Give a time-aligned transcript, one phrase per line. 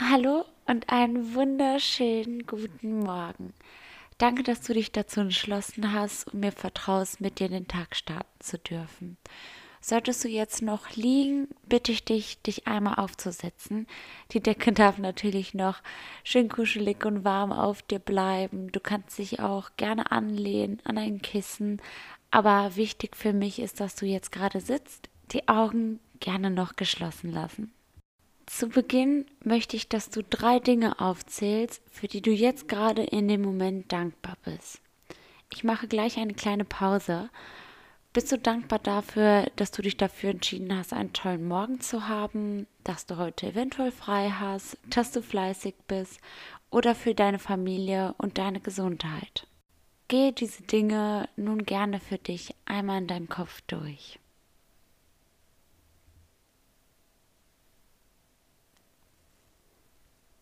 [0.00, 3.52] Hallo und einen wunderschönen guten Morgen.
[4.16, 8.38] Danke, dass du dich dazu entschlossen hast und mir vertraust, mit dir den Tag starten
[8.38, 9.16] zu dürfen.
[9.80, 13.88] Solltest du jetzt noch liegen, bitte ich dich, dich einmal aufzusetzen.
[14.30, 15.82] Die Decke darf natürlich noch
[16.22, 18.70] schön kuschelig und warm auf dir bleiben.
[18.70, 21.82] Du kannst dich auch gerne anlehnen an ein Kissen.
[22.30, 27.32] Aber wichtig für mich ist, dass du jetzt gerade sitzt, die Augen gerne noch geschlossen
[27.32, 27.72] lassen.
[28.48, 33.28] Zu Beginn möchte ich, dass du drei Dinge aufzählst, für die du jetzt gerade in
[33.28, 34.80] dem Moment dankbar bist.
[35.52, 37.28] Ich mache gleich eine kleine Pause.
[38.14, 42.66] Bist du dankbar dafür, dass du dich dafür entschieden hast, einen tollen Morgen zu haben,
[42.84, 46.18] dass du heute eventuell frei hast, dass du fleißig bist
[46.70, 49.46] oder für deine Familie und deine Gesundheit?
[50.08, 54.18] Gehe diese Dinge nun gerne für dich einmal in deinem Kopf durch.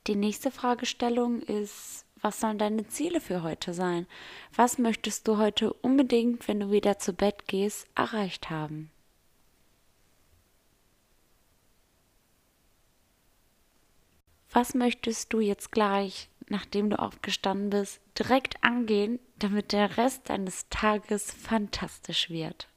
[0.07, 4.07] Die nächste Fragestellung ist, was sollen deine Ziele für heute sein?
[4.55, 8.91] Was möchtest du heute unbedingt, wenn du wieder zu Bett gehst, erreicht haben?
[14.51, 20.69] Was möchtest du jetzt gleich, nachdem du aufgestanden bist, direkt angehen, damit der Rest deines
[20.71, 22.69] Tages fantastisch wird?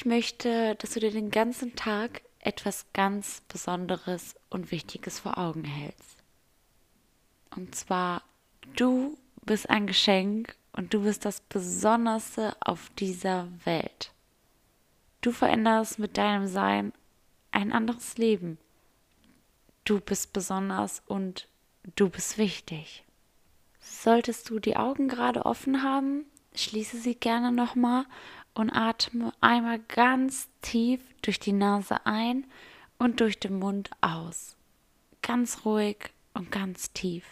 [0.00, 5.64] Ich möchte, dass du dir den ganzen Tag etwas ganz Besonderes und Wichtiges vor Augen
[5.64, 6.16] hältst.
[7.54, 8.22] Und zwar,
[8.76, 14.14] du bist ein Geschenk und du bist das Besonderste auf dieser Welt.
[15.20, 16.94] Du veränderst mit deinem Sein
[17.50, 18.56] ein anderes Leben.
[19.84, 21.46] Du bist besonders und
[21.96, 23.04] du bist wichtig.
[23.80, 28.06] Solltest du die Augen gerade offen haben, schließe sie gerne nochmal
[28.54, 32.46] und atme einmal ganz tief durch die Nase ein
[32.98, 34.56] und durch den Mund aus.
[35.22, 37.24] Ganz ruhig und ganz tief.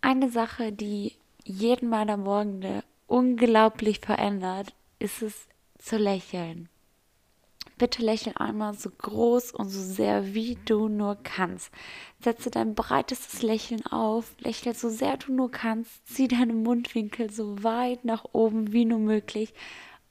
[0.00, 5.46] Eine Sache, die jeden meiner Morgende unglaublich verändert, ist es
[5.78, 6.68] zu lächeln.
[7.76, 11.72] Bitte lächel einmal so groß und so sehr, wie du nur kannst.
[12.20, 17.62] Setze dein breitestes Lächeln auf, lächle so sehr du nur kannst, zieh deine Mundwinkel so
[17.64, 19.52] weit nach oben wie nur möglich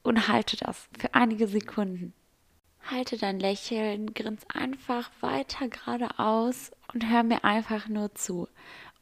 [0.04, 2.14] und halte das für einige Sekunden.
[2.86, 8.50] Halte dein Lächeln, grins einfach weiter geradeaus und hör mir einfach nur zu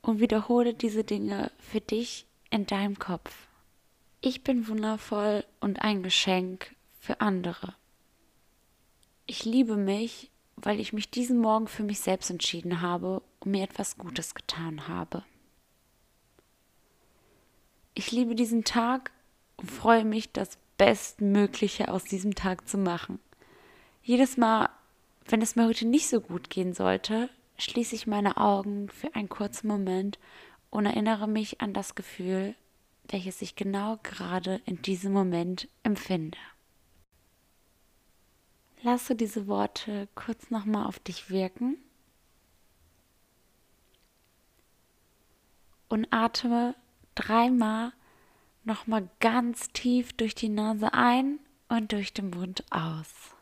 [0.03, 3.47] und wiederhole diese Dinge für dich in deinem Kopf.
[4.21, 7.73] Ich bin wundervoll und ein Geschenk für andere.
[9.33, 13.63] Ich liebe mich, weil ich mich diesen Morgen für mich selbst entschieden habe und mir
[13.63, 15.23] etwas Gutes getan habe.
[17.93, 19.11] Ich liebe diesen Tag
[19.55, 23.19] und freue mich, das Bestmögliche aus diesem Tag zu machen.
[24.03, 24.67] Jedes Mal,
[25.27, 29.29] wenn es mir heute nicht so gut gehen sollte, schließe ich meine Augen für einen
[29.29, 30.19] kurzen Moment
[30.71, 32.53] und erinnere mich an das Gefühl,
[33.07, 36.37] welches ich genau gerade in diesem Moment empfinde.
[38.83, 41.77] Lasse diese Worte kurz nochmal auf dich wirken
[45.87, 46.73] und atme
[47.13, 47.93] dreimal
[48.63, 53.35] nochmal ganz tief durch die Nase ein und durch den Mund aus.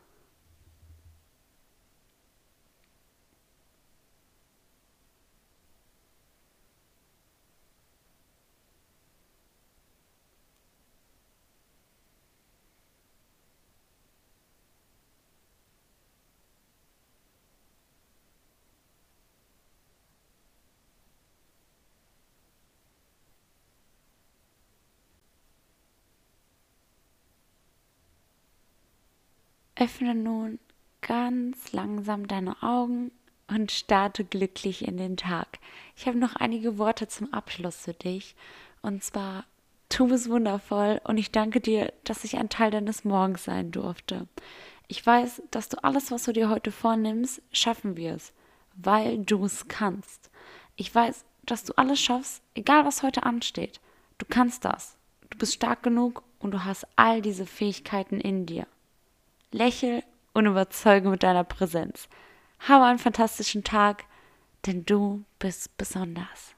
[29.80, 30.58] Öffne nun
[31.00, 33.10] ganz langsam deine Augen
[33.48, 35.58] und starte glücklich in den Tag.
[35.96, 38.36] Ich habe noch einige Worte zum Abschluss für dich.
[38.82, 39.46] Und zwar,
[39.88, 44.28] du bist wundervoll und ich danke dir, dass ich ein Teil deines Morgens sein durfte.
[44.86, 48.34] Ich weiß, dass du alles, was du dir heute vornimmst, schaffen wirst,
[48.76, 50.30] weil du es kannst.
[50.76, 53.80] Ich weiß, dass du alles schaffst, egal was heute ansteht.
[54.18, 54.98] Du kannst das.
[55.30, 58.66] Du bist stark genug und du hast all diese Fähigkeiten in dir.
[59.52, 60.02] Lächel
[60.32, 62.08] und überzeuge mit deiner Präsenz.
[62.60, 64.04] Habe einen fantastischen Tag,
[64.66, 66.54] denn du bist besonders.